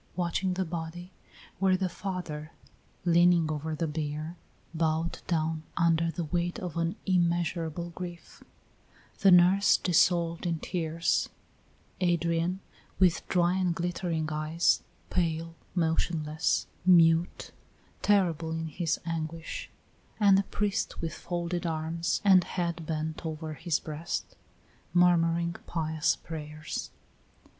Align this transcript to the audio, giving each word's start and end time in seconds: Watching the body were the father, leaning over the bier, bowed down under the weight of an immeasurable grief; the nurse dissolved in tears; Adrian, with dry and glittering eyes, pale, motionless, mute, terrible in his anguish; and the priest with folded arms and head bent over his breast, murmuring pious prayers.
Watching 0.15 0.55
the 0.55 0.65
body 0.65 1.11
were 1.59 1.77
the 1.77 1.87
father, 1.87 2.53
leaning 3.05 3.51
over 3.51 3.75
the 3.75 3.85
bier, 3.85 4.35
bowed 4.73 5.19
down 5.27 5.61
under 5.77 6.09
the 6.09 6.23
weight 6.23 6.57
of 6.57 6.75
an 6.75 6.95
immeasurable 7.05 7.91
grief; 7.91 8.43
the 9.19 9.29
nurse 9.29 9.77
dissolved 9.77 10.47
in 10.47 10.57
tears; 10.57 11.29
Adrian, 11.99 12.61
with 12.97 13.27
dry 13.27 13.55
and 13.55 13.75
glittering 13.75 14.27
eyes, 14.31 14.81
pale, 15.11 15.53
motionless, 15.75 16.65
mute, 16.83 17.51
terrible 18.01 18.49
in 18.49 18.69
his 18.69 18.99
anguish; 19.05 19.69
and 20.19 20.35
the 20.35 20.41
priest 20.45 20.99
with 20.99 21.13
folded 21.13 21.67
arms 21.67 22.23
and 22.25 22.43
head 22.43 22.87
bent 22.87 23.23
over 23.23 23.53
his 23.53 23.79
breast, 23.79 24.35
murmuring 24.95 25.55
pious 25.67 26.15
prayers. 26.15 26.89